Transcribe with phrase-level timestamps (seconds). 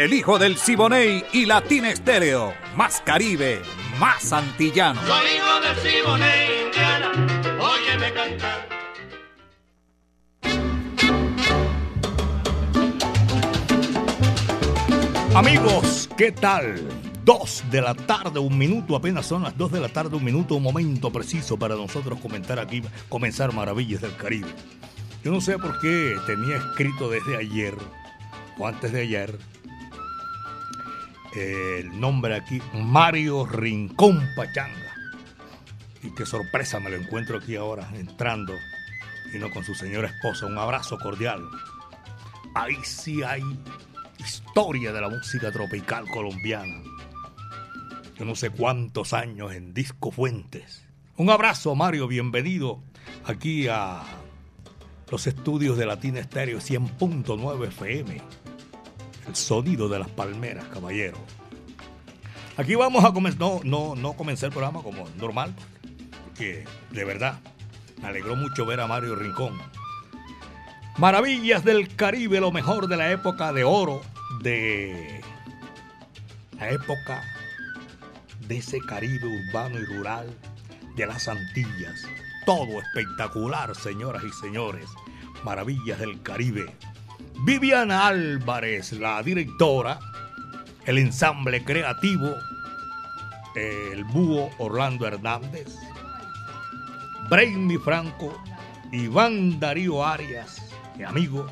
[0.00, 2.54] El hijo del Siboney y Latina Estéreo.
[2.74, 3.60] Más Caribe,
[3.98, 4.98] más antillano.
[5.06, 7.12] Soy hijo del Siboney, Indiana.
[7.60, 8.68] Óyeme cantar.
[15.34, 16.80] Amigos, ¿qué tal?
[17.26, 20.54] Dos de la tarde, un minuto, apenas son las dos de la tarde, un minuto,
[20.54, 24.48] un momento preciso para nosotros comentar aquí, comenzar Maravillas del Caribe.
[25.22, 27.74] Yo no sé por qué tenía escrito desde ayer,
[28.58, 29.38] o antes de ayer,
[31.34, 34.94] el nombre aquí, Mario Rincón Pachanga.
[36.02, 38.54] Y qué sorpresa me lo encuentro aquí ahora, entrando,
[39.32, 40.46] y no con su señora esposa.
[40.46, 41.46] Un abrazo cordial.
[42.54, 43.42] Ahí sí hay
[44.18, 46.82] historia de la música tropical colombiana.
[48.18, 50.86] Yo no sé cuántos años en Disco Fuentes.
[51.16, 52.82] Un abrazo, Mario, bienvenido
[53.24, 54.02] aquí a
[55.10, 58.39] los estudios de Latina Estéreo 100.9 FM
[59.26, 61.18] el sonido de las palmeras, caballero.
[62.56, 65.54] Aquí vamos a comenzar, no, no, no comenzar el programa como normal,
[66.24, 67.38] porque de verdad
[68.02, 69.58] me alegró mucho ver a Mario Rincón.
[70.98, 74.02] Maravillas del Caribe, lo mejor de la época de oro,
[74.42, 75.20] de
[76.58, 77.22] la época
[78.46, 80.26] de ese Caribe urbano y rural
[80.96, 82.06] de las Antillas.
[82.44, 84.86] Todo espectacular, señoras y señores.
[85.44, 86.74] Maravillas del Caribe.
[87.42, 89.98] Viviana Álvarez, la directora,
[90.84, 92.34] el ensamble creativo,
[93.54, 95.68] el búho Orlando Hernández,
[97.30, 98.38] Brainy Franco,
[98.92, 100.62] Iván Darío Arias,
[100.98, 101.46] mi amigo,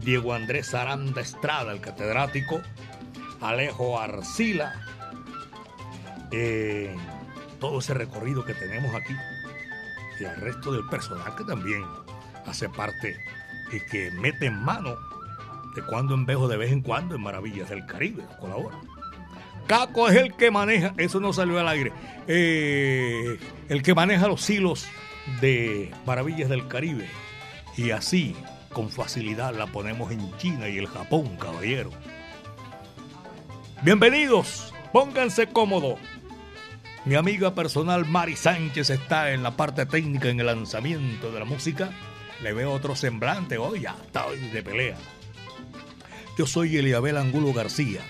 [0.00, 2.62] Diego Andrés Aranda Estrada, el catedrático,
[3.42, 4.80] Alejo Arcila,
[6.30, 6.96] eh,
[7.60, 9.14] todo ese recorrido que tenemos aquí
[10.20, 11.84] y al resto del personal que también
[12.46, 13.14] hace parte
[13.70, 15.07] y que mete en mano
[15.78, 18.76] de cuando en vez de vez en cuando en Maravillas del Caribe, colabora.
[19.68, 21.92] Caco es el que maneja, eso no salió al aire,
[22.26, 24.88] eh, el que maneja los hilos
[25.40, 27.08] de Maravillas del Caribe.
[27.76, 28.34] Y así,
[28.72, 31.90] con facilidad, la ponemos en China y el Japón, caballero.
[33.82, 36.00] Bienvenidos, pónganse cómodos.
[37.04, 41.44] Mi amiga personal Mari Sánchez está en la parte técnica en el lanzamiento de la
[41.44, 41.90] música.
[42.42, 44.96] Le veo otro semblante, hoy ya está hoy de pelea.
[46.38, 48.00] Yo soy Eliabel Angulo García.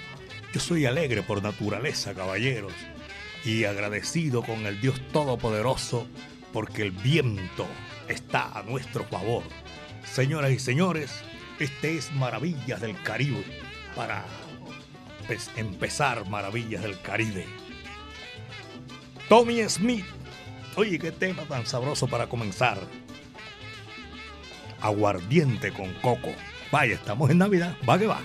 [0.53, 2.75] Yo soy alegre por naturaleza, caballeros,
[3.43, 6.07] y agradecido con el Dios Todopoderoso
[6.53, 7.67] porque el viento
[8.07, 9.45] está a nuestro favor.
[10.05, 11.11] Señoras y señores,
[11.59, 13.47] este es Maravillas del Caribe
[13.97, 14.27] para
[15.57, 17.47] empezar Maravillas del Caribe.
[19.31, 20.05] Tommy Smith.
[20.77, 22.79] Oye, qué tema tan sabroso para comenzar.
[24.83, 26.35] Aguardiente con coco.
[26.71, 27.75] Vaya, estamos en Navidad.
[27.89, 28.21] Va que va.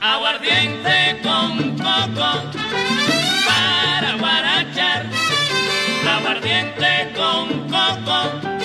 [0.00, 1.20] Aguardiente
[7.16, 8.63] con coco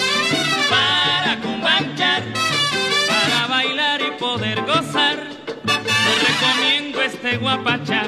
[4.69, 5.17] gozar.
[5.65, 8.03] Te recomiendo este guapachá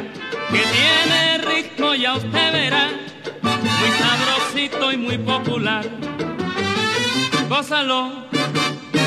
[0.52, 2.90] que tiene ritmo, ya usted verá.
[3.42, 5.86] Muy sabrosito y muy popular.
[7.50, 8.28] Gózalo,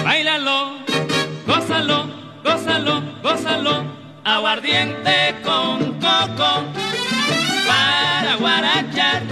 [0.05, 0.79] bailalo,
[1.47, 1.99] gózalo,
[2.43, 4.05] gózalo, gózalo.
[4.25, 6.51] Aguardiente con coco
[7.69, 9.23] para guarachar.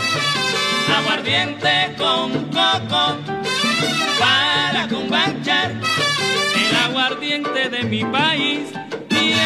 [0.97, 3.17] Aguardiente con coco
[4.21, 5.92] para cumbanchar.
[7.05, 8.73] Aguardiente de mi país
[9.09, 9.37] tiene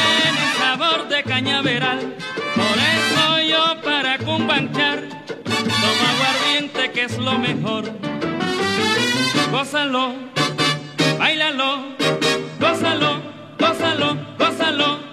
[0.58, 2.14] sabor de cañaveral.
[2.54, 5.08] Por eso yo para cumbanchar
[5.42, 7.84] tomo aguardiente que es lo mejor.
[9.50, 10.12] Gózalo,
[11.18, 11.96] bailalo,
[12.60, 13.22] gózalo,
[13.58, 15.05] gózalo, gózalo.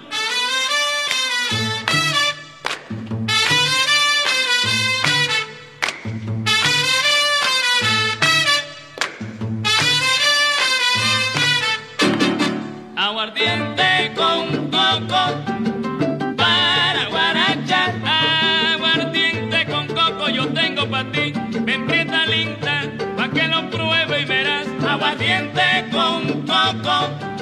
[25.14, 27.33] Aguardiente con coco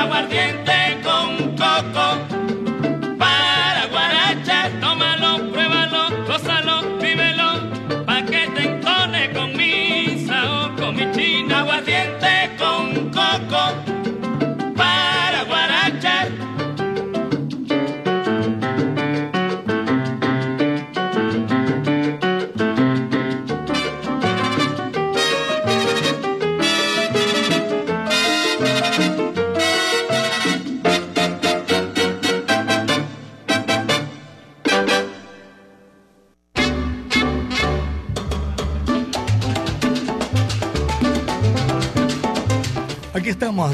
[0.00, 0.69] aguardiente.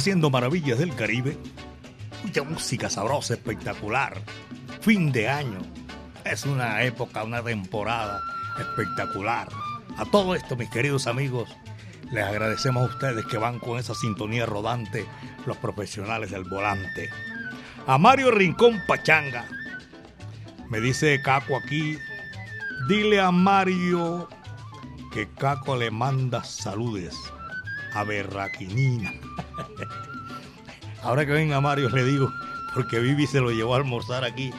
[0.06, 1.36] Haciendo maravillas del Caribe.
[2.22, 4.22] Mucha música sabrosa, espectacular.
[4.80, 5.58] Fin de año.
[6.24, 8.20] Es una época, una temporada
[8.56, 9.48] espectacular.
[9.96, 11.48] A todo esto, mis queridos amigos,
[12.12, 15.04] les agradecemos a ustedes que van con esa sintonía rodante,
[15.44, 17.10] los profesionales del volante.
[17.88, 19.44] A Mario Rincón Pachanga.
[20.70, 21.98] Me dice Caco aquí,
[22.88, 24.28] dile a Mario
[25.12, 27.16] que Caco le manda saludes
[27.92, 29.10] a Berraquinina.
[31.02, 32.32] Ahora que venga Mario le digo,
[32.74, 34.52] porque Vivi se lo llevó a almorzar aquí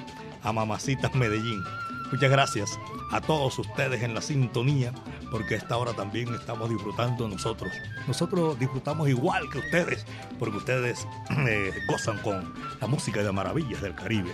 [0.43, 1.63] a Mamacitas Medellín.
[2.11, 2.79] Muchas gracias
[3.11, 4.93] a todos ustedes en la sintonía,
[5.29, 7.71] porque esta hora también estamos disfrutando nosotros.
[8.07, 10.05] Nosotros disfrutamos igual que ustedes,
[10.39, 11.05] porque ustedes
[11.47, 14.31] eh, gozan con la música de maravillas del Caribe.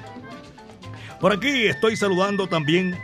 [1.19, 2.95] Por aquí estoy saludando también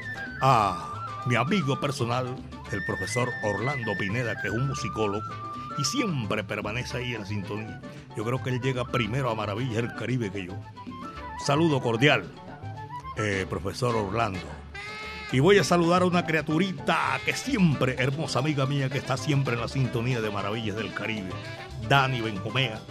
[0.42, 2.36] a mi amigo personal,
[2.72, 5.49] el profesor Orlando Pineda, que es un musicólogo
[5.80, 7.82] y siempre permanece ahí en la sintonía.
[8.18, 10.54] Yo creo que él llega primero a Maravillas del Caribe que yo.
[11.46, 12.26] Saludo cordial,
[13.18, 14.42] eh, profesor Orlando.
[15.32, 19.54] Y voy a saludar a una criaturita que siempre, hermosa amiga mía, que está siempre
[19.54, 21.30] en la sintonía de Maravillas del Caribe,
[21.88, 22.82] Dani Benjomea.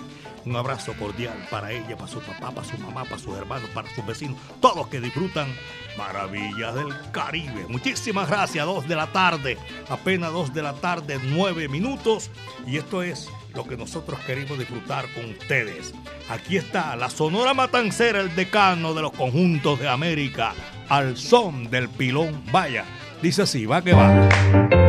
[0.44, 3.92] Un abrazo cordial para ella, para su papá, para su mamá, para sus hermanos, para
[3.94, 5.48] sus vecinos, todos que disfrutan
[5.96, 7.66] Maravillas del Caribe.
[7.68, 9.58] Muchísimas gracias, dos de la tarde,
[9.88, 12.30] apenas dos de la tarde, nueve minutos.
[12.66, 15.92] Y esto es lo que nosotros queremos disfrutar con ustedes.
[16.30, 20.54] Aquí está la Sonora Matancera, el decano de los conjuntos de América,
[20.88, 22.44] al son del pilón.
[22.52, 22.84] Vaya,
[23.20, 24.87] dice así, va que va.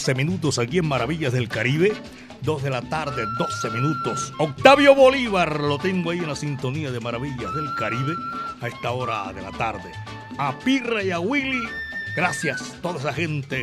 [0.00, 1.92] 12 minutos aquí en Maravillas del Caribe.
[2.40, 4.32] 2 de la tarde, 12 minutos.
[4.38, 8.14] Octavio Bolívar, lo tengo ahí en la sintonía de Maravillas del Caribe
[8.62, 9.92] a esta hora de la tarde.
[10.38, 11.62] A Pirra y a Willy,
[12.16, 12.78] gracias.
[12.80, 13.62] Toda esa gente,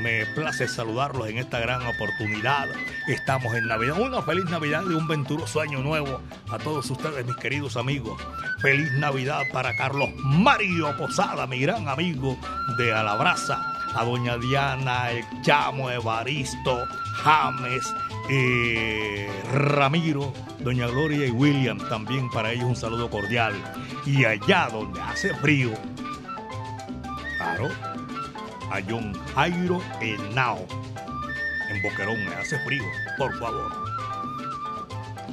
[0.00, 2.66] me place saludarlos en esta gran oportunidad.
[3.06, 4.00] Estamos en Navidad.
[4.00, 8.20] Una feliz Navidad y un venturoso año nuevo a todos ustedes, mis queridos amigos.
[8.58, 12.36] Feliz Navidad para Carlos Mario Posada, mi gran amigo
[12.76, 13.75] de Alabraza.
[13.96, 16.86] A doña Diana, el Chamo, Evaristo,
[17.22, 17.82] James,
[18.28, 23.54] eh, Ramiro, Doña Gloria y William, también para ellos un saludo cordial.
[24.04, 25.70] Y allá donde hace frío,
[27.38, 27.68] claro,
[28.70, 30.66] a John Jairo Henao,
[31.70, 32.84] en Boquerón, me hace frío,
[33.16, 33.85] por favor.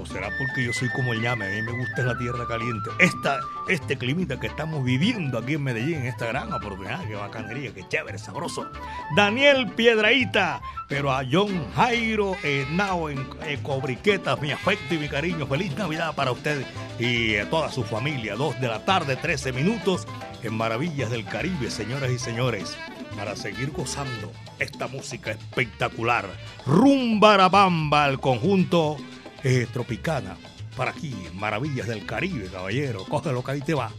[0.04, 1.46] ¿O será porque yo soy como el llame?
[1.46, 2.90] A mí me gusta la tierra caliente.
[3.00, 7.88] Esta, este climita que estamos viviendo aquí en Medellín, esta gran oportunidad, qué bacanería, qué
[7.88, 8.70] chévere, sabroso.
[9.16, 13.24] Daniel Piedraíta, pero a John Jairo Henao en
[13.62, 15.48] Cobriquetas, mi afecto y mi cariño.
[15.48, 16.68] Feliz Navidad para ustedes
[17.00, 18.36] y a toda su familia.
[18.36, 20.06] Dos de la tarde, 13 minutos,
[20.44, 22.78] en Maravillas del Caribe, señoras y señores,
[23.16, 26.26] para seguir gozando esta música espectacular.
[26.66, 28.98] Rumbarabamba, el conjunto
[29.44, 30.38] eh, tropicana.
[30.76, 33.06] Para aquí, Maravillas del Caribe, caballero.
[33.06, 33.92] Cógelo que ahí te va.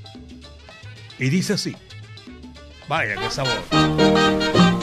[1.18, 1.76] Y dice así.
[2.88, 4.73] Vaya, qué sabor.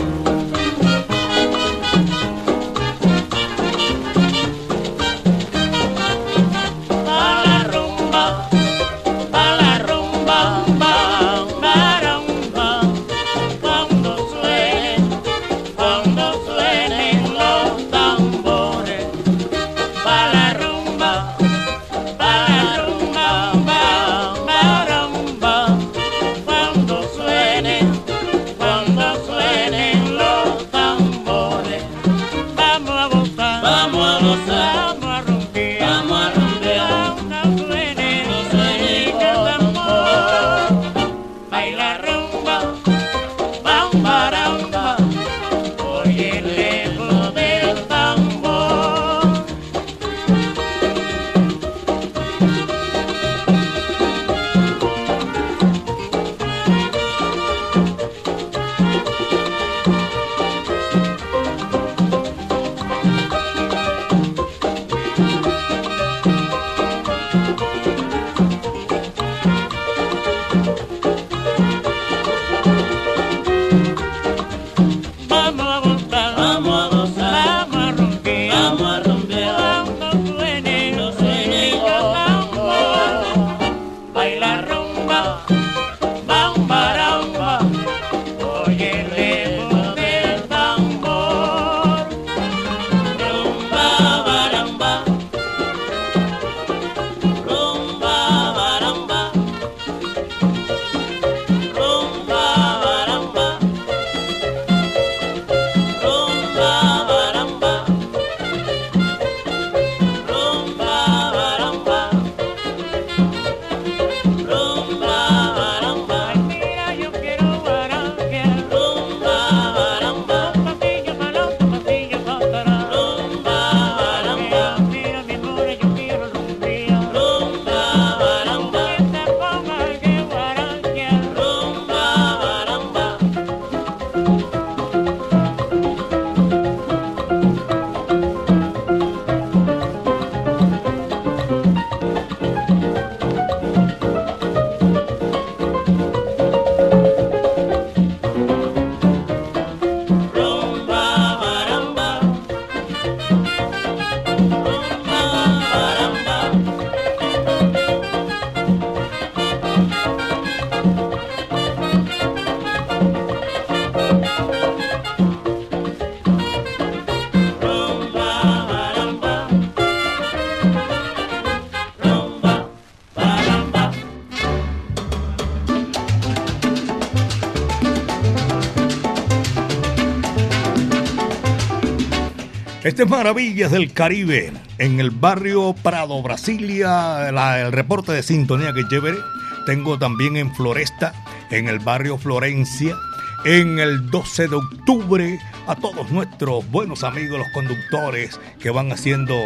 [182.91, 188.85] Este es Maravillas del Caribe, en el barrio Prado, Brasilia, el reporte de sintonía que
[188.85, 189.17] chévere.
[189.65, 191.13] Tengo también en Floresta,
[191.51, 192.97] en el barrio Florencia,
[193.45, 199.37] en el 12 de octubre, a todos nuestros buenos amigos, los conductores que van haciendo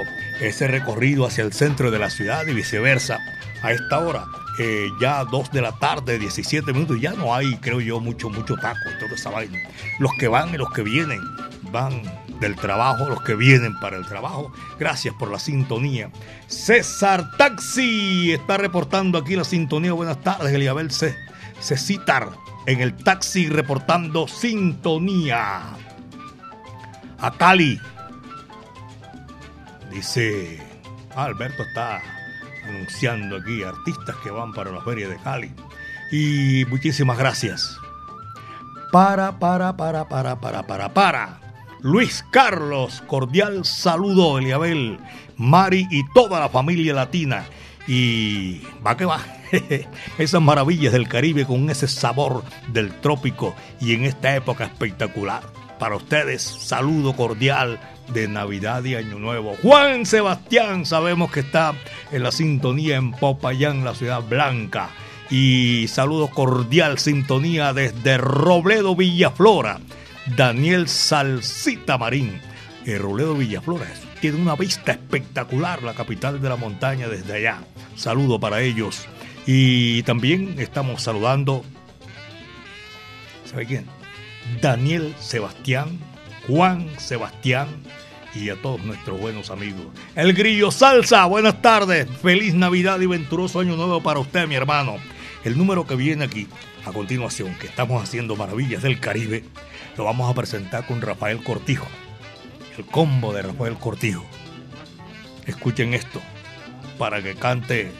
[0.41, 3.19] ese recorrido hacia el centro de la ciudad y viceversa.
[3.61, 4.25] A esta hora,
[4.57, 6.99] eh, ya 2 de la tarde, 17 minutos.
[6.99, 9.29] Ya no hay, creo yo, mucho, mucho taco, toda esa.
[9.99, 11.21] Los que van y los que vienen,
[11.71, 12.01] van
[12.39, 14.51] del trabajo, los que vienen para el trabajo.
[14.79, 16.09] Gracias por la sintonía.
[16.47, 19.93] César Taxi está reportando aquí la sintonía.
[19.93, 21.15] Buenas tardes, Eliabel C.
[21.59, 22.29] Cecitar
[22.65, 25.61] en el taxi reportando sintonía.
[27.19, 27.79] A Cali.
[29.91, 30.61] Dice,
[31.15, 32.01] ah, Alberto está
[32.67, 35.53] anunciando aquí artistas que van para la feria de Cali.
[36.11, 37.77] Y muchísimas gracias.
[38.91, 41.44] Para, para, para, para, para, para, para.
[41.85, 44.97] Luis Carlos, cordial saludo, Eliabel,
[45.37, 47.45] Mari y toda la familia latina.
[47.87, 49.23] Y va que va.
[50.17, 55.43] Esas maravillas del Caribe con ese sabor del trópico y en esta época espectacular.
[55.77, 57.79] Para ustedes, saludo cordial
[58.11, 59.55] de Navidad y Año Nuevo.
[59.61, 61.75] Juan Sebastián, sabemos que está
[62.11, 64.89] en la sintonía en Popayán, la ciudad blanca.
[65.29, 69.81] Y saludo cordial, sintonía desde Robledo, Villaflora.
[70.35, 72.41] Daniel Salsita Marín.
[72.85, 73.87] El Robledo Villaflora
[74.19, 77.59] tiene una vista espectacular, la capital de la montaña desde allá.
[77.95, 79.07] Saludo para ellos.
[79.45, 81.63] Y también estamos saludando,
[83.45, 83.85] ¿sabe quién?
[84.61, 85.99] Daniel Sebastián,
[86.47, 87.67] Juan Sebastián
[88.33, 89.85] y a todos nuestros buenos amigos.
[90.15, 94.95] El Grillo Salsa, buenas tardes, feliz Navidad y venturoso año nuevo para usted, mi hermano.
[95.43, 96.47] El número que viene aquí
[96.85, 99.43] a continuación, que estamos haciendo maravillas del Caribe,
[99.97, 101.87] lo vamos a presentar con Rafael Cortijo.
[102.77, 104.25] El combo de Rafael Cortijo.
[105.45, 106.21] Escuchen esto
[106.97, 107.91] para que cante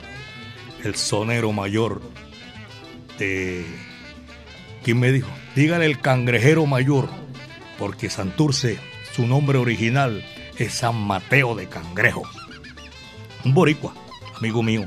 [0.84, 2.02] el sonero mayor
[3.18, 3.66] de...
[4.84, 5.30] ¿Quién me dijo?
[5.56, 7.10] Dígale el cangrejero mayor,
[7.80, 8.80] porque Santurce,
[9.14, 10.24] su nombre original
[10.58, 12.24] es San Mateo de Cangrejo.
[13.44, 13.94] Un boricua,
[14.38, 14.86] amigo mío,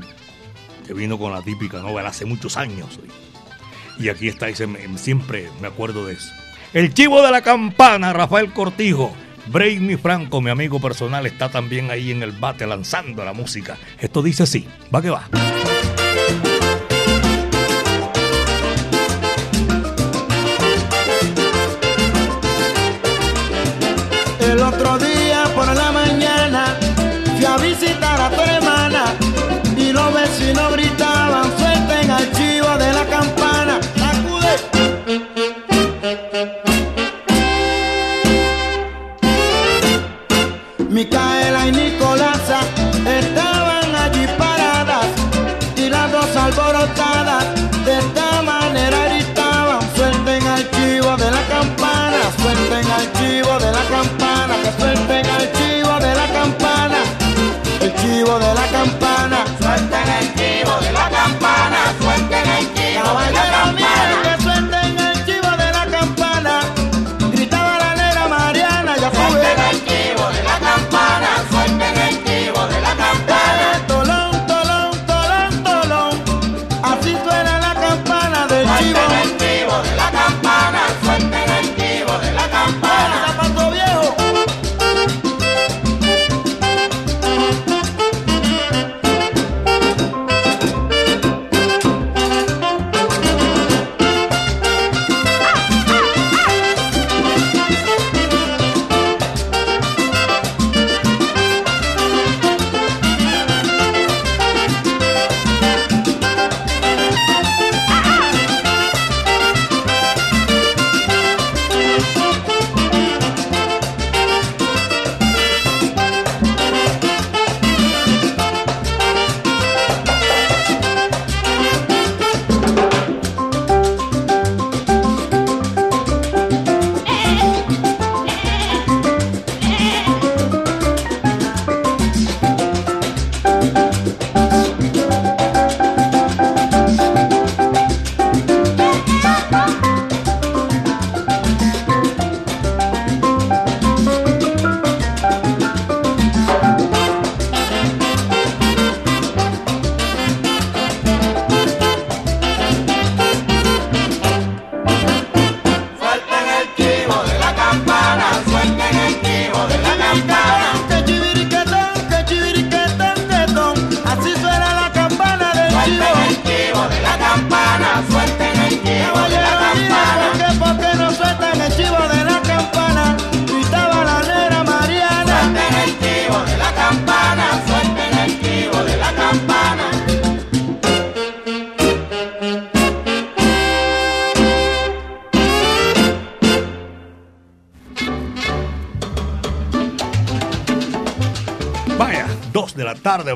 [0.85, 2.99] que vino con la típica novela hace muchos años.
[3.97, 4.55] Y aquí está, y
[4.95, 6.31] siempre me acuerdo de eso.
[6.71, 9.11] El chivo de la campana, Rafael Cortijo.
[9.51, 13.75] mi Franco, mi amigo personal, está también ahí en el bate lanzando la música.
[13.99, 15.27] Esto dice así, va que va.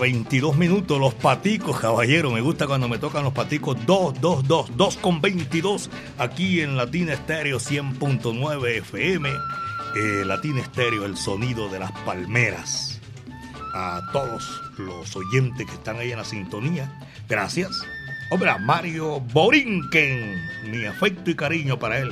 [0.03, 0.99] 22 minutos.
[0.99, 2.29] Los paticos, caballero.
[2.29, 3.77] Me gusta cuando me tocan los paticos.
[3.85, 5.89] 2, 2, 2, 2 con 22.
[6.17, 9.29] Aquí en Latina Estéreo 100.9 FM.
[9.29, 12.99] Eh, Latina Estéreo, el sonido de las palmeras.
[13.73, 16.99] A todos los oyentes que están ahí en la sintonía.
[17.29, 17.71] Gracias.
[18.29, 20.35] Hombre, a Mario Borinquen.
[20.69, 22.11] Mi afecto y cariño para él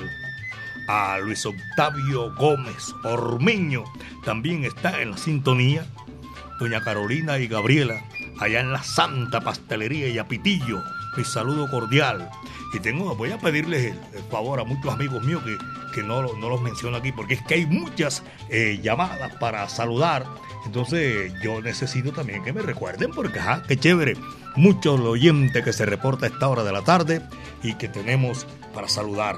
[0.88, 3.86] a Luis Octavio Gómez Ormeño,
[4.26, 5.86] también está en la sintonía,
[6.62, 8.06] doña Carolina y Gabriela,
[8.40, 10.84] allá en la Santa Pastelería y Apitillo,
[11.18, 12.30] mi saludo cordial.
[12.72, 15.58] Y tengo, voy a pedirles el, favor a muchos amigos míos que,
[15.92, 20.28] que no, no, los menciono aquí, porque es que hay muchas eh, llamadas para saludar.
[20.64, 24.16] Entonces yo necesito también que me recuerden, porque qué chévere.
[24.56, 27.24] Muchos oyentes que se reporta a esta hora de la tarde
[27.64, 29.36] y que tenemos para saludar.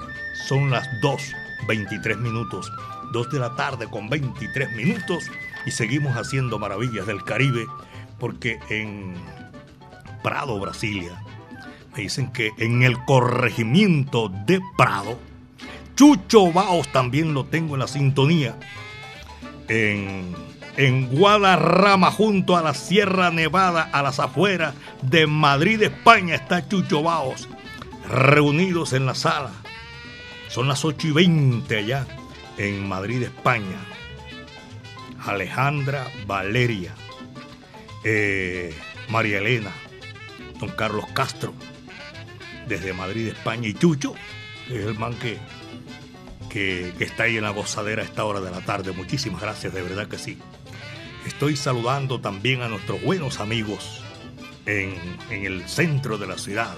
[0.49, 2.69] Son las 2.23 minutos.
[3.13, 5.29] 2 de la tarde con 23 minutos
[5.65, 7.65] y seguimos haciendo maravillas del Caribe
[8.19, 9.13] porque en
[10.23, 11.21] Prado, Brasilia,
[11.95, 15.19] me dicen que en el corregimiento de Prado,
[15.95, 18.55] Chucho Baos también lo tengo en la sintonía.
[19.67, 20.35] En,
[20.77, 27.03] en Guadarrama, junto a la Sierra Nevada, a las afueras de Madrid, España, está Chucho
[27.03, 27.47] Baos,
[28.09, 29.51] reunidos en la sala.
[30.49, 32.07] Son las 8 y 20 allá
[32.57, 33.92] en Madrid, España.
[35.25, 36.93] Alejandra Valeria,
[38.03, 38.73] eh,
[39.09, 39.71] María Elena,
[40.59, 41.53] don Carlos Castro,
[42.67, 44.15] desde Madrid, España, y Chucho,
[44.67, 45.37] que es el man que,
[46.49, 48.91] que, está ahí en la gozadera a esta hora de la tarde.
[48.91, 50.37] Muchísimas gracias, de verdad que sí.
[51.25, 54.03] Estoy saludando también a nuestros buenos amigos
[54.65, 54.95] en,
[55.29, 56.75] en el centro de la ciudad.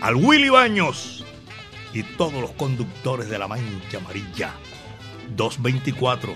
[0.00, 1.24] Al Willy Baños
[1.94, 4.52] y todos los conductores de la Mancha Amarilla.
[5.36, 6.34] 224.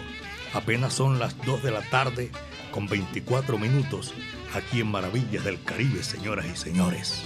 [0.54, 2.30] Apenas son las 2 de la tarde
[2.70, 4.14] con 24 minutos
[4.54, 7.24] aquí en Maravillas del Caribe, señoras y señores.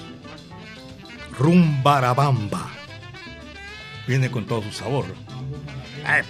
[1.39, 2.71] Rumbarabamba.
[4.07, 5.07] Viene con todo su sabor.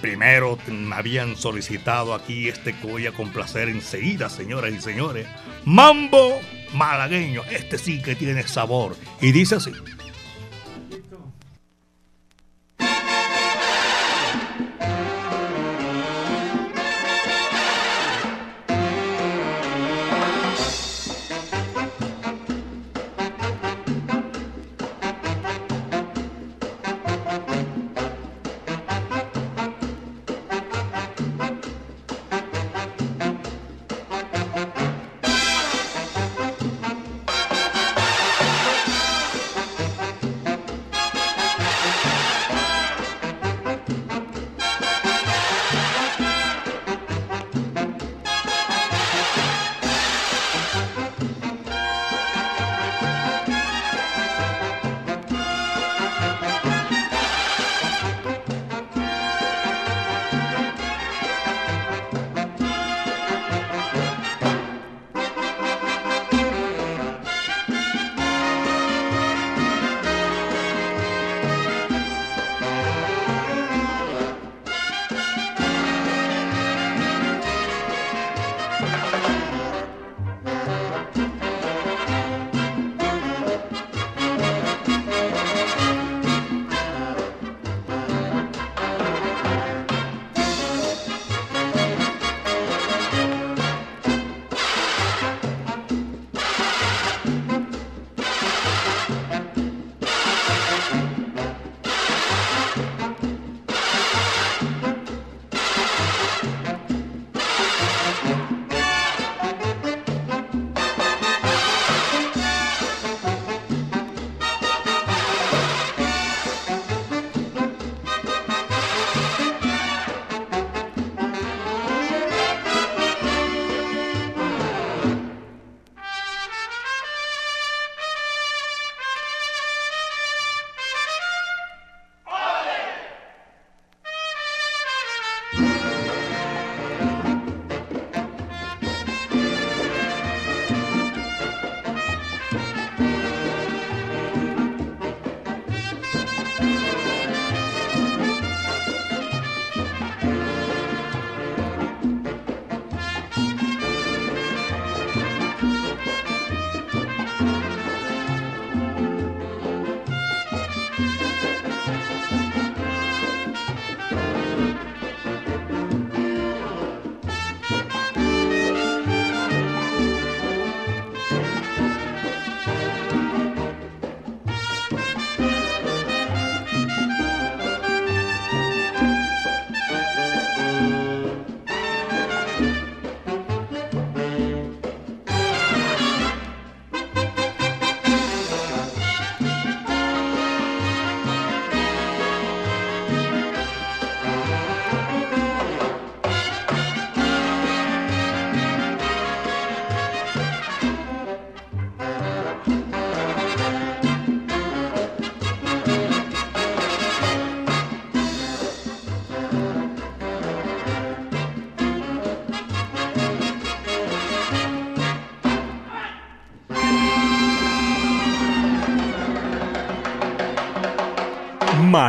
[0.01, 5.27] Primero me habían solicitado aquí este que voy a complacer enseguida, señoras y señores.
[5.65, 6.41] Mambo
[6.75, 7.43] malagueño.
[7.51, 8.97] Este sí que tiene sabor.
[9.21, 9.73] Y dice así.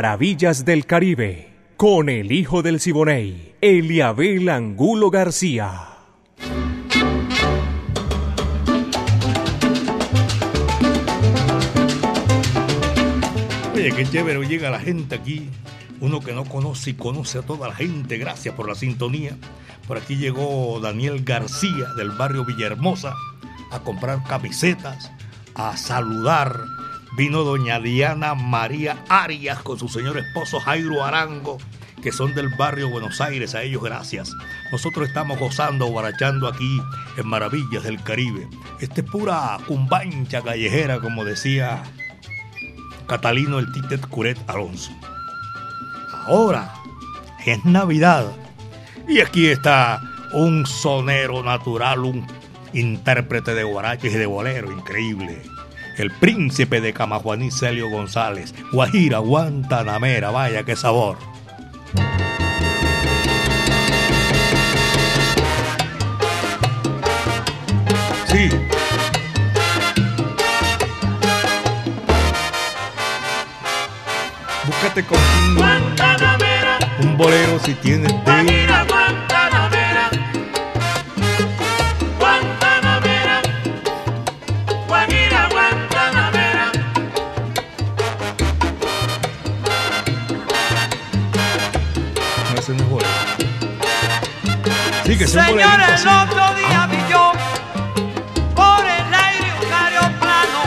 [0.01, 5.89] Maravillas del Caribe, con el hijo del Siboney, Eliabel Angulo García.
[13.75, 15.47] Oye, qué chévere, llega la gente aquí,
[15.99, 19.37] uno que no conoce y conoce a toda la gente, gracias por la sintonía.
[19.87, 23.13] Por aquí llegó Daniel García del barrio Villahermosa
[23.69, 25.11] a comprar camisetas,
[25.53, 26.80] a saludar.
[27.13, 31.57] Vino doña Diana María Arias con su señor esposo Jairo Arango,
[32.01, 33.53] que son del barrio Buenos Aires.
[33.53, 34.31] A ellos gracias.
[34.71, 36.81] Nosotros estamos gozando, barachando aquí
[37.17, 38.47] en Maravillas del Caribe.
[38.79, 41.83] Este es pura cumbancha callejera, como decía
[43.07, 44.91] Catalino el Titet Curet Alonso.
[46.27, 46.73] Ahora
[47.45, 48.31] es Navidad
[49.07, 50.01] y aquí está
[50.33, 52.25] un sonero natural, un
[52.71, 55.41] intérprete de guaraches y de bolero increíble.
[56.01, 61.19] El príncipe de Camajuaní Celio González, Guajira, Guantanamera, vaya qué sabor.
[68.25, 68.49] Sí.
[74.65, 75.19] Búscate con
[77.03, 78.60] un bolero si tienes de
[95.11, 95.37] Sí, que así.
[95.37, 97.31] el otro día Ah, vi yo
[98.55, 100.61] por el aire un aeroplano.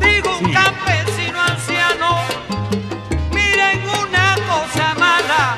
[0.00, 2.10] Digo un campesino anciano.
[3.30, 5.56] Miren una cosa mala.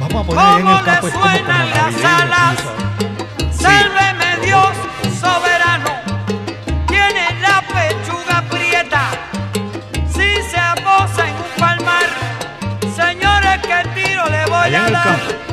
[0.00, 2.56] Vamos a poner ahí en ¿Cómo el campo le suenan las navideño, alas?
[3.52, 3.62] sí.
[3.62, 4.72] Sálveme Dios
[5.20, 5.90] soberano.
[6.88, 9.02] Tiene la pechuga prieta.
[10.12, 12.06] Si se aposa en un palmar.
[12.96, 15.47] Señores, ¿qué tiro le voy Allá a el dar?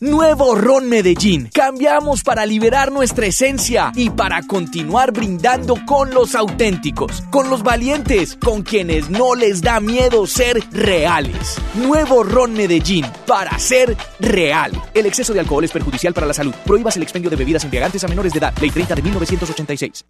[0.02, 1.50] Nuevo Ron Medellín.
[1.54, 8.36] Cambiamos para liberar nuestra esencia y para continuar brindando con los auténticos, con los valientes,
[8.36, 11.56] con quienes no les da miedo ser reales.
[11.76, 14.74] Nuevo Ron Medellín para ser real.
[14.94, 16.54] El exceso de alcohol es perjudicial para la salud.
[16.66, 18.54] Prohíbas el expendio de bebidas embriagantes a menores de edad.
[18.60, 20.06] Ley 30 de 1986.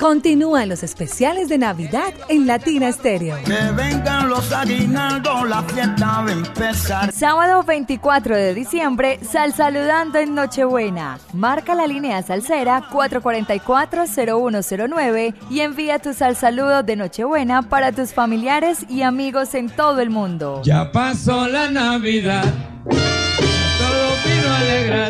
[0.00, 3.36] Continúan los especiales de Navidad en Latina Estéreo.
[3.44, 7.12] Que vengan los aguinaldos, la fiesta va a empezar.
[7.12, 11.18] Sábado 24 de diciembre, Sal Saludando en Nochebuena.
[11.34, 18.86] Marca la línea salsera 444-0109 y envía tu sal saludo de Nochebuena para tus familiares
[18.88, 20.62] y amigos en todo el mundo.
[20.64, 22.46] Ya pasó la Navidad.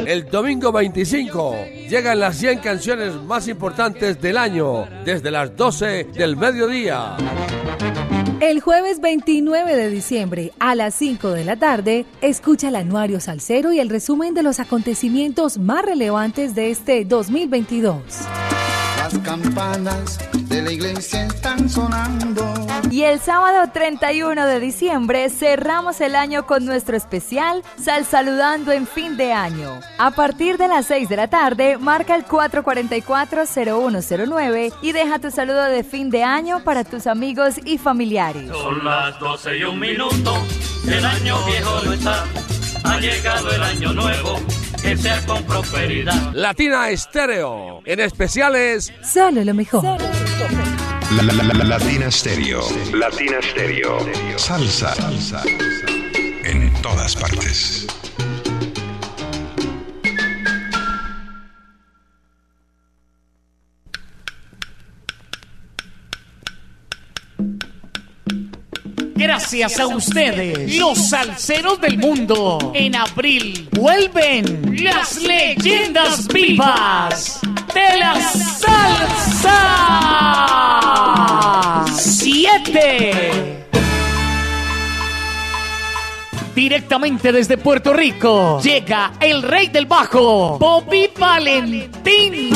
[0.07, 1.57] El domingo 25
[1.89, 7.17] llegan las 100 canciones más importantes del año, desde las 12 del mediodía.
[8.41, 13.73] El jueves 29 de diciembre a las 5 de la tarde, escucha el anuario salsero
[13.73, 18.03] y el resumen de los acontecimientos más relevantes de este 2022.
[18.97, 20.19] Las campanas
[20.51, 22.53] de la iglesia están sonando.
[22.91, 28.89] Y el sábado 31 de diciembre cerramos el año con nuestro especial Sal Saludando en
[28.89, 29.79] fin de año.
[29.97, 35.63] A partir de las 6 de la tarde, marca el 444-0109 y deja tu saludo
[35.65, 38.51] de fin de año para tus amigos y familiares.
[38.51, 40.35] Son las 12 y un minuto,
[40.89, 42.25] el año viejo no está,
[42.85, 44.41] ha llegado el año nuevo,
[44.83, 46.33] que sea con prosperidad.
[46.35, 49.85] Latina Estéreo, en especiales Solo lo mejor.
[51.17, 52.63] La, la- la- la- Latina Stereo.
[52.95, 53.99] Latina Stereo.
[54.37, 54.95] Salsa.
[54.95, 55.43] Salsa.
[56.45, 57.87] En todas partes.
[69.31, 72.73] Gracias a ustedes, los salseros del mundo.
[72.75, 77.39] En abril vuelven las leyendas vivas
[77.73, 79.55] de la salsa.
[81.97, 83.69] Siete.
[86.53, 92.51] Directamente desde Puerto Rico llega el rey del bajo, Bobby Valentín.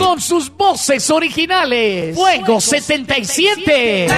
[0.00, 4.08] Con sus voces originales, Fuego 77.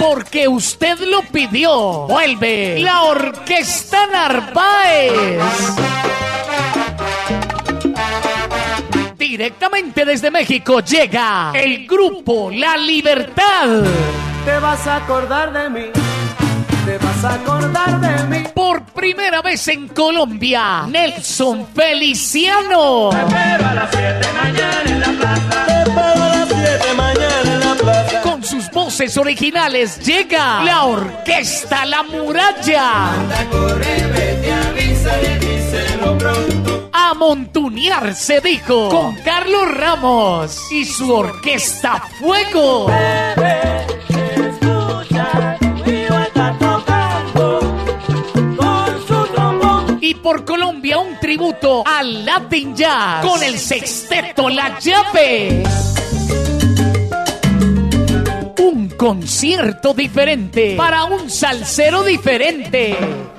[0.00, 2.06] Porque usted lo pidió.
[2.08, 5.40] Vuelve la Orquesta Narváez.
[9.16, 13.84] Directamente desde México llega el grupo La Libertad.
[14.44, 15.86] Te vas a acordar de mí,
[16.84, 18.37] te vas a acordar de mí.
[18.98, 23.10] Primera vez en Colombia, Nelson Feliciano.
[23.10, 25.66] Pero a las 7 mañana en la plaza.
[25.66, 28.20] Te espero a las 7 mañana en la plaza.
[28.22, 33.12] Con sus voces originales llega la Orquesta La Muralla.
[33.52, 36.90] Corre, vete, avísale, díselo pronto.
[36.92, 42.88] A montunear se dijo con Carlos Ramos y su Orquesta Fuego.
[50.28, 55.62] Por Colombia un tributo al Latin Jazz con el sexteto La Llave.
[58.58, 63.37] Un concierto diferente para un salsero diferente.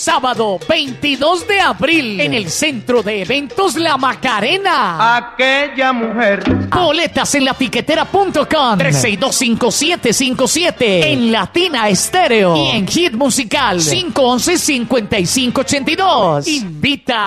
[0.00, 5.14] Sábado 22 de abril en el Centro de Eventos La Macarena.
[5.14, 6.42] Aquella mujer.
[6.70, 16.46] Boletas en latiquetera.com 3625757 en Latina Estéreo y en Hit Musical 511-5582.
[16.46, 17.26] Invita.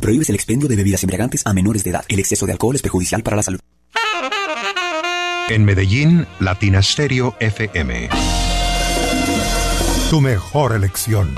[0.00, 2.04] Prohíbes el expendio de bebidas embriagantes a menores de edad.
[2.08, 3.58] El exceso de alcohol es perjudicial para la salud.
[5.48, 8.08] En Medellín, Latinasterio FM.
[10.08, 11.34] Tu mejor elección.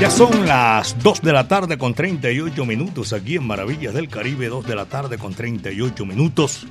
[0.00, 4.48] Ya son las 2 de la tarde con 38 minutos aquí en Maravillas del Caribe,
[4.48, 6.66] 2 de la tarde con 38 minutos.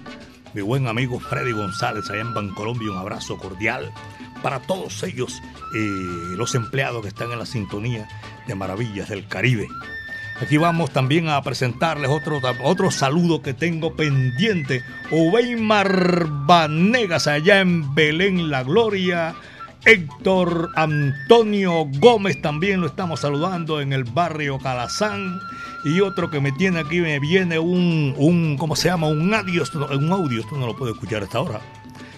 [0.54, 3.92] Mi buen amigo Freddy González allá en Bancolombia, un abrazo cordial
[4.44, 5.42] para todos ellos,
[5.74, 8.08] eh, los empleados que están en la sintonía
[8.46, 9.68] de Maravillas del Caribe.
[10.42, 14.84] Aquí vamos también a presentarles otro, otro saludo que tengo pendiente.
[15.10, 19.36] Oveimar Vanegas allá en Belén La Gloria.
[19.86, 25.40] Héctor Antonio Gómez también lo estamos saludando en el barrio Calazán.
[25.86, 29.08] Y otro que me tiene aquí, me viene un, un ¿cómo se llama?
[29.08, 31.62] Un audio, un audio, esto no lo puedo escuchar hasta ahora.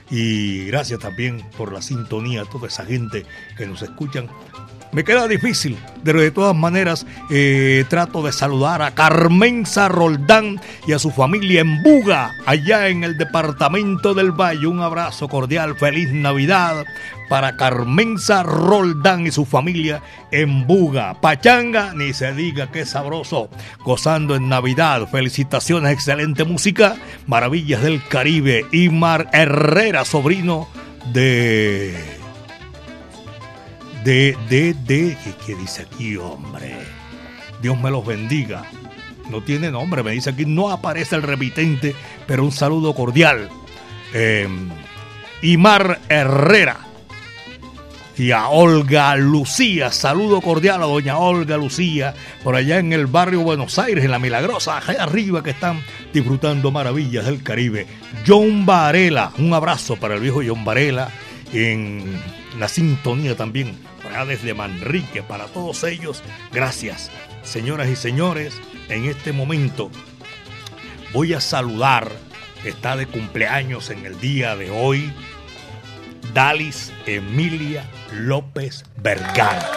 [0.09, 3.25] Y gracias también por la sintonía a toda esa gente
[3.57, 4.29] que nos escuchan
[4.95, 10.93] me queda difícil, pero de todas maneras eh, trato de saludar a Carmenza Roldán y
[10.93, 14.67] a su familia en Buga, allá en el departamento del Valle.
[14.67, 16.85] Un abrazo cordial, feliz Navidad
[17.29, 20.01] para Carmenza Roldán y su familia
[20.31, 21.19] en Buga.
[21.21, 23.49] Pachanga, ni se diga qué sabroso,
[23.83, 25.07] gozando en Navidad.
[25.09, 26.95] Felicitaciones, excelente música,
[27.27, 28.65] maravillas del Caribe.
[28.71, 30.67] y Mar Herrera, sobrino
[31.13, 31.93] de
[34.03, 36.77] de, de, de, ¿qué, dice aquí, hombre?
[37.61, 38.63] Dios me los bendiga.
[39.31, 41.95] No tiene nombre, me dice aquí, no aparece el remitente,
[42.27, 43.49] pero un saludo cordial.
[44.13, 44.47] Eh,
[45.41, 46.77] Imar Herrera
[48.17, 49.91] y a Olga Lucía.
[49.91, 52.13] Saludo cordial a doña Olga Lucía,
[52.43, 56.71] por allá en el barrio Buenos Aires, en la Milagrosa, allá arriba que están disfrutando
[56.71, 57.87] maravillas del Caribe.
[58.25, 61.09] John Varela, un abrazo para el viejo John Varela
[61.53, 62.19] en
[62.59, 63.75] la sintonía también
[64.23, 67.11] desde Manrique, para todos ellos, gracias.
[67.43, 68.53] Señoras y señores,
[68.87, 69.91] en este momento
[71.11, 72.09] voy a saludar,
[72.63, 75.11] está de cumpleaños en el día de hoy,
[76.33, 79.69] Dalis Emilia López Vergara.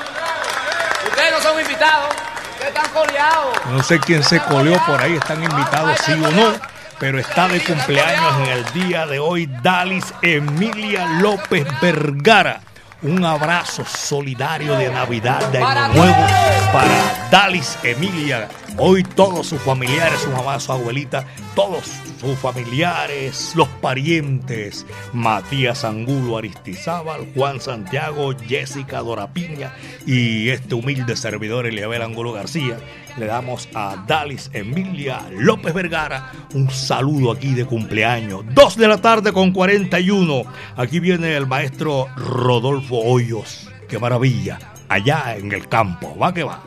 [1.09, 2.15] Ustedes no son invitados,
[2.53, 3.59] ustedes están coleados.
[3.71, 6.53] No sé quién se coleó por ahí, están invitados sí o no,
[6.99, 12.61] pero está de cumpleaños en el día de hoy Dalis Emilia López Vergara
[13.03, 16.27] un abrazo solidario de Navidad, de Año Nuevo
[16.73, 18.49] para Dalis Emilia.
[18.77, 21.25] Hoy todos sus familiares, su mamá, su abuelita,
[21.55, 21.85] todos
[22.21, 29.73] sus familiares, los parientes, Matías Angulo Aristizábal, Juan Santiago, Jessica Dorapiña
[30.05, 32.79] y este humilde servidor Eliabel Angulo García
[33.19, 38.45] le damos a Dalis Emilia López Vergara un saludo aquí de cumpleaños.
[38.55, 40.43] Dos de la tarde con 41.
[40.77, 43.69] Aquí viene el maestro Rodolfo Hoyos.
[43.89, 44.59] Qué maravilla.
[44.89, 46.17] Allá en el campo.
[46.17, 46.63] Va que va.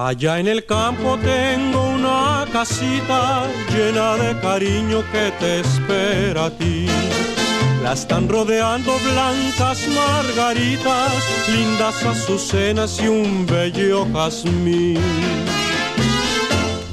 [0.00, 6.86] Allá en el campo tengo una casita llena de cariño que te espera a ti.
[7.82, 11.12] La están rodeando blancas margaritas,
[11.48, 15.00] lindas azucenas y un bello jazmín.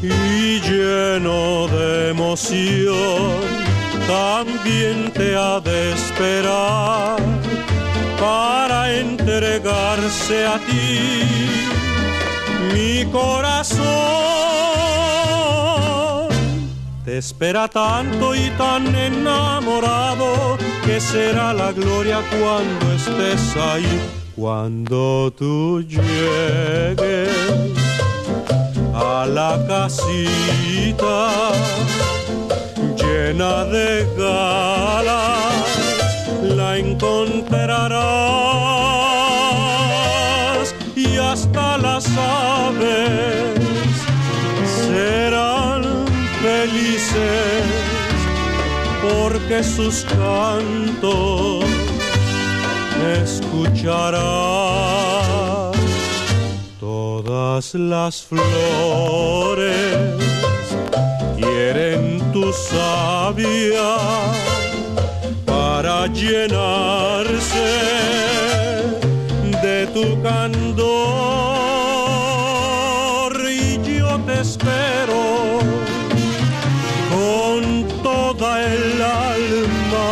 [0.02, 3.36] Y lleno de emoción,
[4.08, 7.18] también te ha de esperar
[8.20, 11.75] para entregarse a ti
[12.74, 13.86] mi corazón.
[17.06, 24.02] Te espera tanto y tan enamorado que será la gloria cuando estés ahí,
[24.36, 27.30] cuando tú llegues
[28.94, 31.32] a la casita
[32.98, 35.38] llena de galas,
[36.42, 38.25] la encontrarás
[42.18, 43.60] aves
[44.88, 45.84] serán
[46.42, 47.64] felices
[49.02, 51.66] porque sus cantos
[53.24, 54.26] escucharán
[56.80, 59.66] todas las flores
[61.38, 63.98] quieren tu sabia
[65.46, 67.68] para llenarse
[69.62, 71.55] de tu candor
[74.46, 75.60] espero
[77.14, 80.10] con toda el alma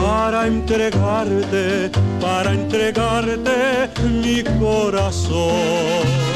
[0.00, 3.90] para entregarte, para entregarte
[4.22, 6.31] mi corazón.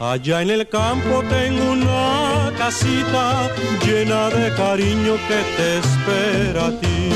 [0.00, 3.48] Allá en el campo tengo una casita
[3.86, 7.10] llena de cariño que te espera a ti.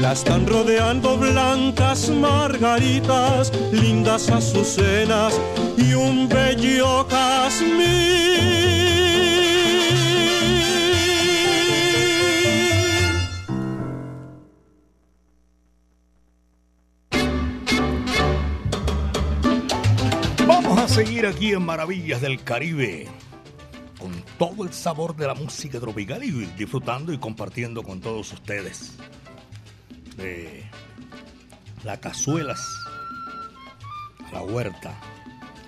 [0.00, 5.38] La están rodeando blancas margaritas, lindas azucenas
[5.76, 8.31] y un bello jazmín.
[21.42, 23.08] Aquí en Maravillas del Caribe
[23.98, 28.92] con todo el sabor de la música tropical y disfrutando y compartiendo con todos ustedes
[30.16, 30.64] de
[31.82, 32.60] las cazuelas
[34.32, 34.94] la huerta.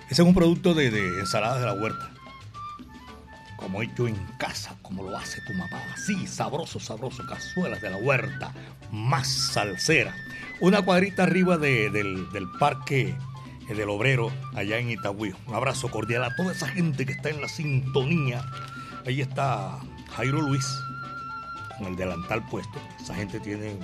[0.08, 0.86] Ese es un producto de,
[1.18, 2.08] ensaladas de la huerta.
[3.56, 5.82] Como hecho en casa, como lo hace tu mamá.
[5.92, 7.26] Así, sabroso, sabroso.
[7.26, 8.52] Cazuelas de la huerta.
[8.92, 10.14] Más salsera.
[10.60, 13.16] Una cuadrita arriba de- del parque
[13.68, 15.34] eh, del obrero allá en Itagüí.
[15.46, 18.44] Un abrazo cordial a toda esa gente que está en la sintonía.
[19.06, 19.78] Ahí está
[20.16, 20.66] Jairo Luis
[21.78, 22.80] con el delantal puesto.
[23.00, 23.76] Esa gente tiene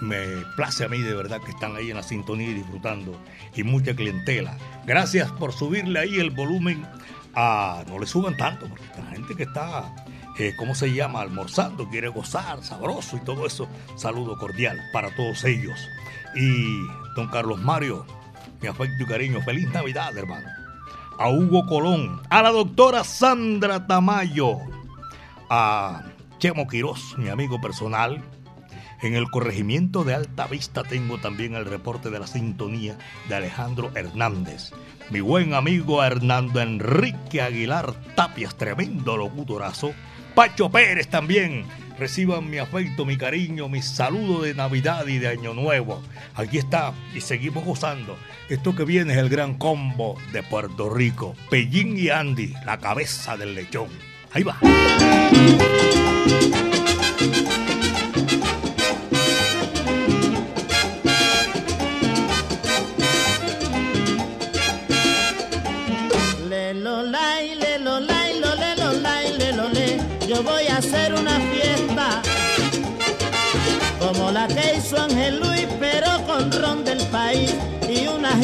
[0.00, 3.18] me place a mí de verdad que están ahí en la sintonía y disfrutando.
[3.54, 4.56] Y mucha clientela.
[4.86, 6.86] Gracias por subirle ahí el volumen
[7.34, 7.84] a...
[7.88, 9.94] No le suban tanto, porque la gente que está,
[10.38, 11.20] eh, ¿cómo se llama?
[11.20, 13.68] Almorzando, quiere gozar, sabroso y todo eso.
[13.96, 15.78] Saludo cordial para todos ellos.
[16.34, 16.82] Y
[17.16, 18.04] don Carlos Mario,
[18.64, 19.42] mi afecto y cariño.
[19.42, 20.48] Feliz Navidad, hermano.
[21.18, 24.56] A Hugo Colón, a la doctora Sandra Tamayo,
[25.50, 26.02] a
[26.38, 28.24] Chemo Quirós, mi amigo personal,
[29.02, 32.96] en el corregimiento de Alta Vista tengo también el reporte de la sintonía
[33.28, 34.70] de Alejandro Hernández.
[35.10, 39.92] Mi buen amigo Hernando Enrique Aguilar Tapias, tremendo locutorazo.
[40.34, 41.66] Pacho Pérez también.
[41.98, 46.02] Reciban mi afecto, mi cariño, mi saludo de Navidad y de Año Nuevo.
[46.34, 48.16] Aquí está y seguimos gozando.
[48.48, 51.36] Esto que viene es el gran combo de Puerto Rico.
[51.50, 53.88] Pellín y Andy, la cabeza del lechón.
[54.32, 54.58] Ahí va.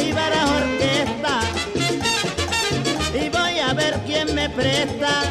[0.01, 1.41] Y una jíbara orquesta.
[3.15, 5.23] Y voy a ver quién me presta.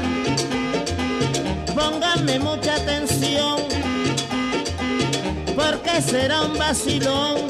[1.75, 3.57] Pónganme mucha atención,
[5.55, 7.47] porque será un vacilón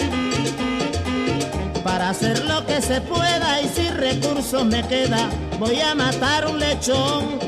[1.84, 6.60] para hacer lo que se pueda y si recursos me queda, voy a matar un
[6.60, 7.40] lechón.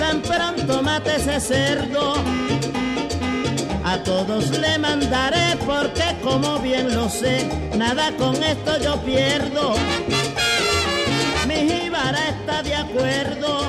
[0.00, 2.14] Tan pronto mate ese cerdo,
[3.86, 9.74] a todos le mandaré porque como bien lo sé, nada con esto yo pierdo.
[11.46, 13.60] Mi jíbara está de acuerdo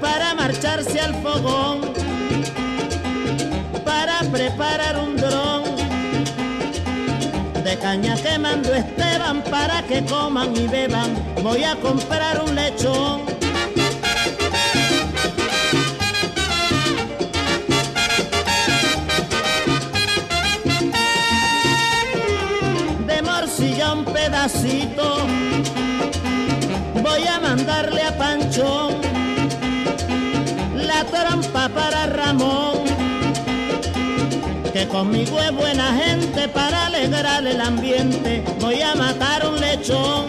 [0.00, 1.80] para marcharse al fogón,
[3.84, 5.64] para preparar un dron
[7.62, 11.10] de caña que mandó Esteban para que coman y beban.
[11.42, 13.39] Voy a comprar un lechón.
[27.02, 28.94] Voy a mandarle a Panchón
[30.74, 32.84] la trompa para Ramón
[34.72, 38.42] que conmigo es buena gente para alegrar el ambiente.
[38.60, 40.28] Voy a matar un lechón.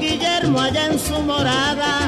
[0.00, 2.00] Guillermo allá en su morada.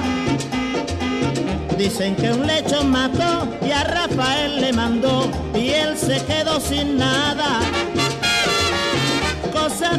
[1.78, 6.97] Dicen que un lechón mató y a Rafael le mandó y él se quedó sin
[6.97, 7.61] nada.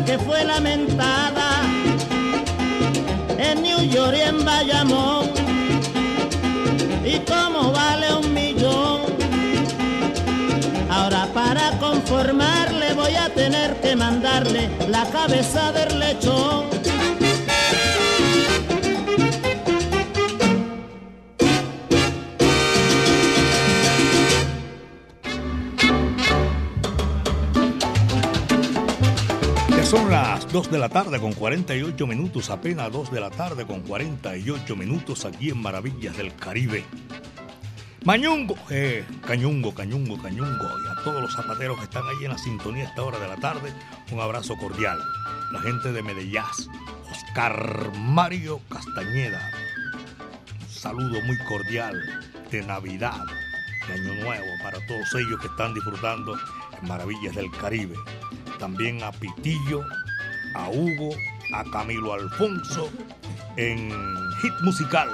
[0.05, 1.61] Que fue lamentada
[3.37, 5.31] en New York y en Bayamón.
[7.03, 9.01] ¿Y cómo vale un millón?
[10.89, 16.74] Ahora para conformarle voy a tener que mandarle la cabeza del lechón.
[30.55, 35.25] 2 de la tarde con 48 minutos, apenas 2 de la tarde con 48 minutos
[35.25, 36.85] aquí en Maravillas del Caribe.
[38.05, 40.63] Mañungo, eh, cañungo, cañungo, cañungo.
[40.63, 43.27] Y a todos los zapateros que están ahí en la sintonía a esta hora de
[43.27, 43.73] la tarde,
[44.13, 44.97] un abrazo cordial.
[45.51, 46.41] La gente de Medellín,
[47.11, 49.51] Oscar Mario Castañeda,
[50.61, 52.01] un saludo muy cordial.
[52.49, 53.25] de Navidad,
[53.87, 56.37] de Año Nuevo, para todos ellos que están disfrutando
[56.81, 57.95] en Maravillas del Caribe.
[58.57, 59.83] También a Pitillo,
[60.55, 61.09] a Hugo,
[61.53, 62.89] a Camilo Alfonso
[63.57, 63.91] en
[64.41, 65.09] Hit Musical.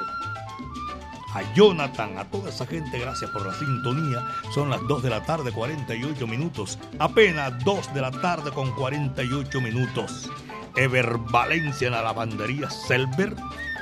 [1.33, 4.21] A Jonathan, a toda esa gente, gracias por la sintonía.
[4.53, 6.77] Son las 2 de la tarde, 48 minutos.
[6.99, 10.29] Apenas 2 de la tarde con 48 minutos.
[10.75, 13.33] Ever Valencia en la lavandería Selber.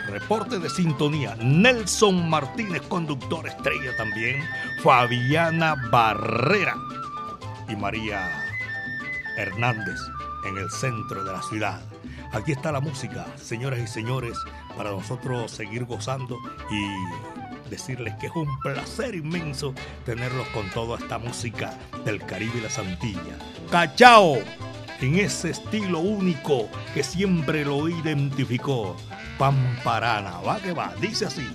[0.10, 1.36] Reporte de sintonía.
[1.42, 4.44] Nelson Martínez, conductor estrella también.
[4.84, 6.76] Fabiana Barrera
[7.68, 8.30] y María
[9.38, 10.00] Hernández
[10.46, 11.82] en el centro de la ciudad.
[12.32, 14.38] Aquí está la música, señoras y señores,
[14.78, 16.38] para nosotros seguir gozando
[16.72, 19.74] y decirles que es un placer inmenso
[20.06, 23.38] tenerlos con toda esta música del Caribe y la Santilla.
[23.72, 24.38] ¡Cachao!
[25.02, 28.98] En ese estilo único que siempre lo identificó.
[29.38, 31.48] Pamparana, va que va, dice así.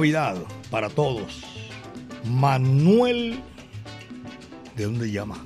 [0.00, 0.36] Navidad
[0.70, 1.44] para todos.
[2.24, 3.38] Manuel,
[4.74, 5.36] ¿de dónde llama?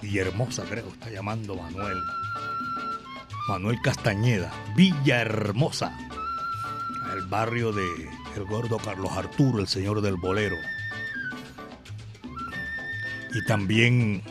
[0.00, 1.98] Villahermosa, creo, está llamando Manuel.
[3.48, 5.98] Manuel Castañeda, Villahermosa,
[7.12, 7.84] el barrio de
[8.36, 10.54] el gordo Carlos Arturo, el señor del bolero.
[13.34, 14.22] Y también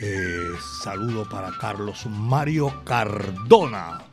[0.00, 0.50] eh,
[0.84, 4.11] saludo para Carlos Mario Cardona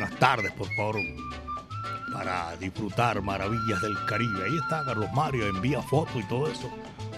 [0.00, 0.96] buenas tardes, por favor,
[2.10, 4.44] para disfrutar maravillas del Caribe.
[4.46, 6.70] Ahí está Carlos Mario, envía fotos y todo eso,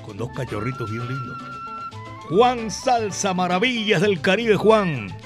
[0.05, 1.39] con dos cachorritos bien lindos.
[2.28, 5.16] Juan Salsa, maravillas del Caribe, Juan.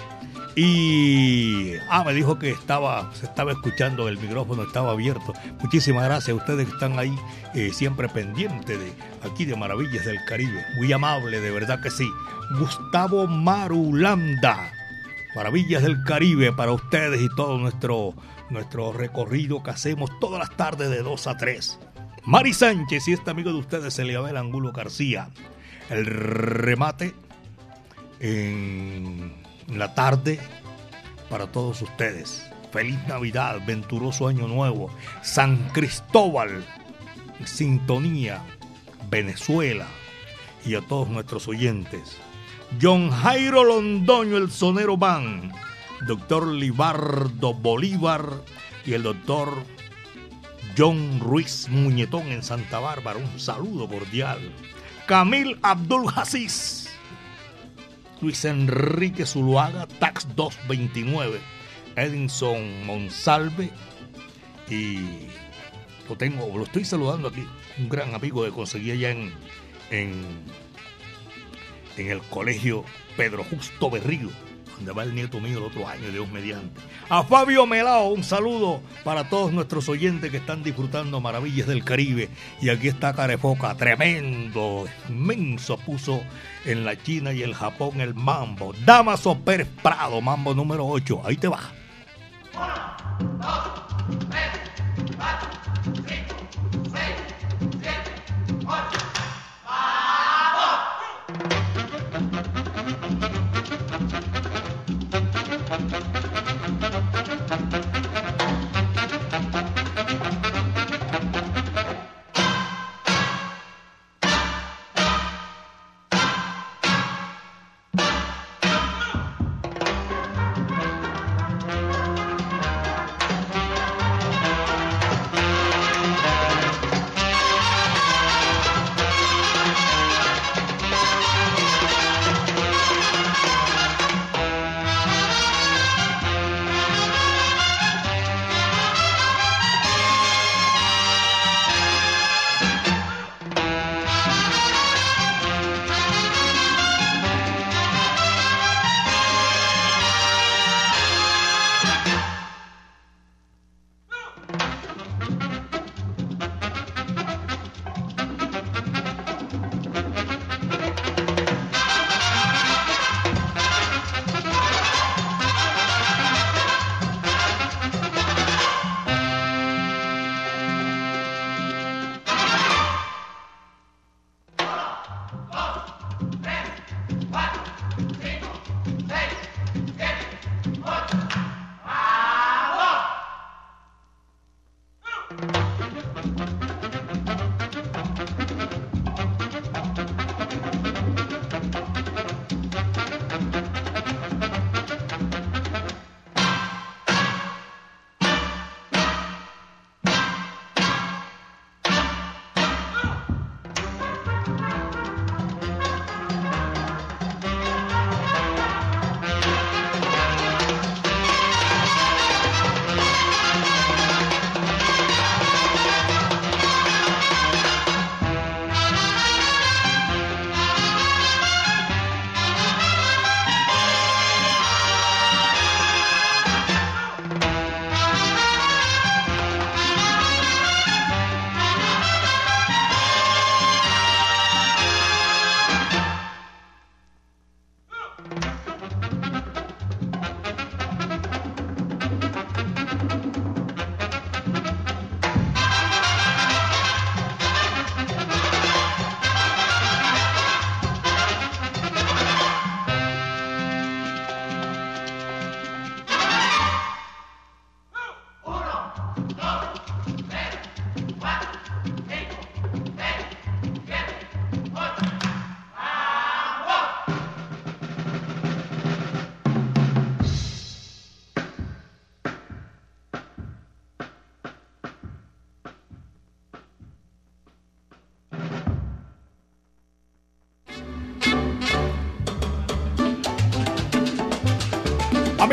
[0.55, 5.33] Y ah, me dijo que estaba, se estaba escuchando, el micrófono estaba abierto.
[5.63, 7.19] Muchísimas gracias a ustedes que están ahí
[7.55, 8.93] eh, siempre pendientes de
[9.23, 10.63] aquí de Maravillas del Caribe.
[10.77, 12.07] Muy amable, de verdad que sí.
[12.59, 14.76] Gustavo Marulanda
[15.37, 18.15] Maravillas del Caribe para ustedes y todo nuestro,
[18.49, 21.79] nuestro recorrido que hacemos todas las tardes de 2 a 3.
[22.25, 25.29] Mari Sánchez y este amigo de ustedes, Eliabel Angulo García.
[25.91, 27.15] El remate
[28.19, 29.35] en
[29.69, 30.41] la tarde
[31.29, 32.51] para todos ustedes.
[32.73, 34.91] Feliz Navidad, venturoso Año Nuevo.
[35.21, 36.65] San Cristóbal,
[37.45, 38.43] Sintonía,
[39.11, 39.87] Venezuela.
[40.65, 42.17] y a todos nuestros oyentes.
[42.81, 45.53] John Jairo Londoño, el sonero van,
[46.07, 48.43] doctor Libardo Bolívar
[48.85, 49.63] y el doctor
[50.77, 53.19] John Ruiz Muñetón en Santa Bárbara.
[53.19, 54.39] Un saludo cordial.
[55.07, 56.91] Camil Abdul Hasis.
[58.21, 61.41] Luis Enrique Zuluaga, Tax 229.
[61.97, 63.71] Edinson Monsalve.
[64.69, 64.99] Y
[66.09, 67.47] lo tengo, lo estoy saludando aquí.
[67.79, 69.33] Un gran amigo que conseguí allá en,
[69.91, 70.25] en,
[72.03, 72.85] en el colegio
[73.17, 74.31] Pedro Justo Berrío
[74.77, 76.81] donde va el nieto mío el otro año, Dios mediante.
[77.09, 82.29] A Fabio Melao, un saludo para todos nuestros oyentes que están disfrutando maravillas del Caribe.
[82.61, 86.23] Y aquí está Carefoca, tremendo, inmenso, puso
[86.65, 88.75] en la China y el Japón el mambo.
[88.85, 91.61] Damaso Pérez Prado, mambo número 8, ahí te va.
[92.55, 95.49] Uno, dos, tres, cuatro,
[96.07, 96.26] cinco,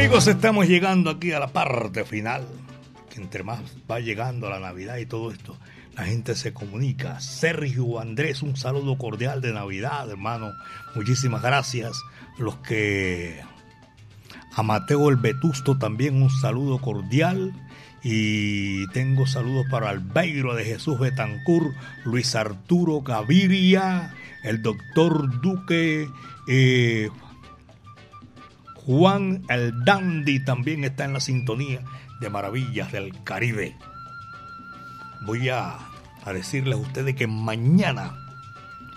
[0.03, 2.45] Amigos, estamos llegando aquí a la parte final.
[3.09, 5.57] Que entre más va llegando la Navidad y todo esto,
[5.95, 7.21] la gente se comunica.
[7.21, 10.51] Sergio Andrés, un saludo cordial de Navidad, hermano.
[10.93, 11.93] Muchísimas gracias.
[12.37, 13.39] Los que.
[14.53, 17.53] A Mateo el Vetusto también un saludo cordial.
[18.03, 21.73] Y tengo saludos para Albeiro de Jesús Betancur,
[22.03, 26.09] Luis Arturo Gaviria, el doctor Duque,
[26.49, 27.09] eh,
[28.85, 31.79] Juan el Dandy también está en la sintonía
[32.19, 33.77] de Maravillas del Caribe.
[35.25, 35.77] Voy a,
[36.25, 38.13] decirles a ustedes que mañana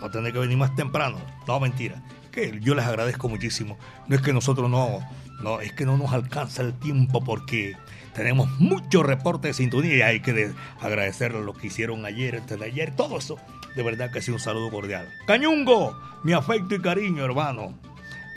[0.03, 1.19] va a tener que venir más temprano.
[1.47, 2.03] No, mentira.
[2.33, 3.79] Que yo les agradezco muchísimo.
[4.09, 4.99] No es que nosotros no,
[5.41, 7.77] no, es que no nos alcanza el tiempo porque
[8.13, 12.65] tenemos muchos reportes de sintonía y hay que agradecerles lo que hicieron ayer, antes de
[12.67, 13.37] ayer, todo eso.
[13.77, 15.09] De verdad que sí, un saludo cordial.
[15.29, 17.79] Cañungo, mi afecto y cariño, hermano.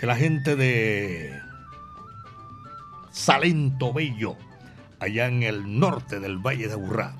[0.01, 1.37] La gente de
[3.11, 4.37] Salento Bello,
[4.97, 7.15] allá en el norte del Valle de Burrá.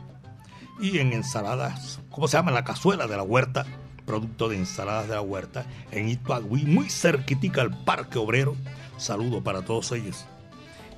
[0.80, 2.52] Y en ensaladas, ¿cómo se llama?
[2.52, 3.66] La cazuela de la huerta,
[4.06, 8.56] producto de ensaladas de la huerta, en Ituagüí, muy cerquitica al Parque Obrero.
[8.98, 10.26] Saludo para todos ellos.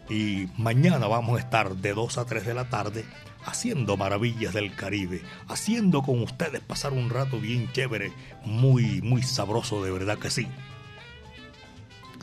[0.08, 3.06] Y mañana vamos a estar de 2 a 3 de la tarde
[3.44, 8.14] haciendo maravillas del Caribe, haciendo con ustedes pasar un rato bien chévere,
[8.46, 10.48] muy, muy sabroso, de verdad que sí.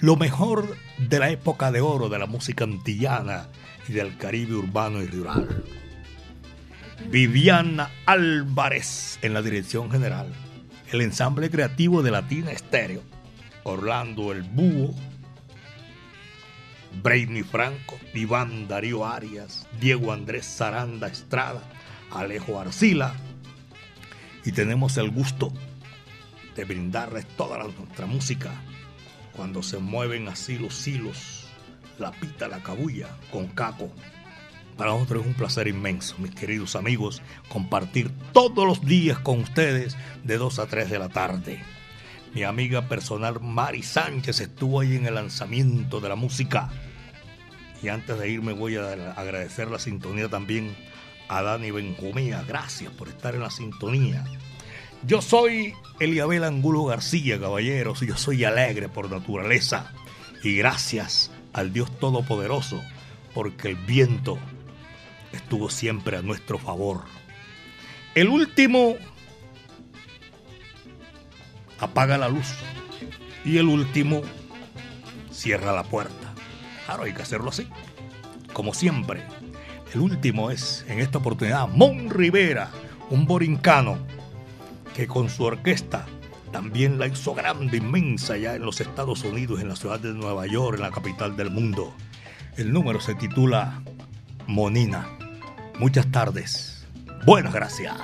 [0.00, 3.48] Lo mejor de la época de oro de la música antillana
[3.88, 5.64] y del Caribe urbano y rural.
[7.10, 10.32] Viviana Álvarez en la dirección general.
[10.92, 13.02] El ensamble creativo de Latina Estéreo.
[13.64, 14.94] Orlando El Búho.
[17.02, 17.98] Brainy Franco.
[18.14, 19.66] Iván Darío Arias.
[19.80, 21.62] Diego Andrés Zaranda Estrada.
[22.12, 23.14] Alejo Arcila.
[24.44, 25.52] Y tenemos el gusto
[26.54, 28.52] de brindarles toda nuestra música
[29.38, 31.46] cuando se mueven así los hilos,
[31.96, 33.88] la pita, la cabulla, con caco.
[34.76, 39.96] Para nosotros es un placer inmenso, mis queridos amigos, compartir todos los días con ustedes
[40.24, 41.62] de 2 a 3 de la tarde.
[42.34, 46.68] Mi amiga personal Mari Sánchez estuvo ahí en el lanzamiento de la música.
[47.80, 50.74] Y antes de irme voy a agradecer la sintonía también
[51.28, 52.42] a Dani Benjumea.
[52.42, 54.24] Gracias por estar en la sintonía.
[55.06, 59.92] Yo soy Eliabel Angulo García, caballeros, yo soy alegre por naturaleza.
[60.42, 62.82] Y gracias al Dios Todopoderoso,
[63.34, 64.38] porque el viento
[65.32, 67.02] estuvo siempre a nuestro favor.
[68.14, 68.96] El último
[71.78, 72.54] apaga la luz
[73.44, 74.22] y el último
[75.30, 76.34] cierra la puerta.
[76.86, 77.68] Claro, hay que hacerlo así.
[78.52, 79.22] Como siempre,
[79.94, 82.70] el último es, en esta oportunidad, Mon Rivera,
[83.10, 83.98] un borincano
[84.98, 86.06] que con su orquesta
[86.50, 90.44] también la hizo grande, inmensa ya en los Estados Unidos, en la ciudad de Nueva
[90.48, 91.94] York, en la capital del mundo.
[92.56, 93.80] El número se titula
[94.48, 95.06] Monina.
[95.78, 96.84] Muchas tardes.
[97.24, 97.94] Buenas gracias.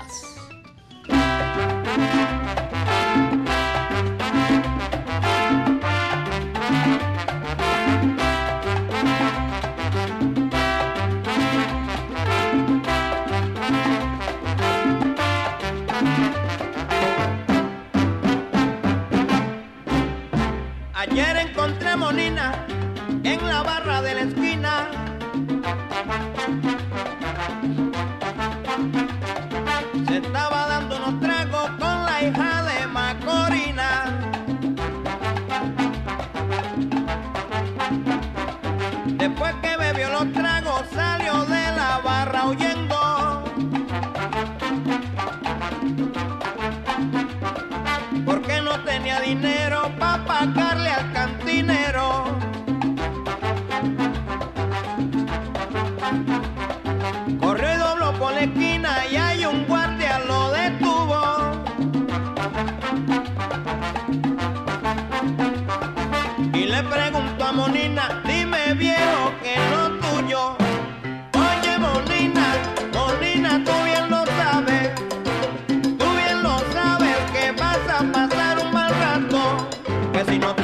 [80.24, 80.63] Que si no